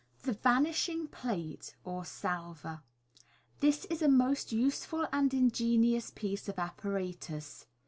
[0.23, 2.81] The Vanishing Platb, or Salver.—
[3.59, 7.67] This is a most useful and ingenious piece of apparatus.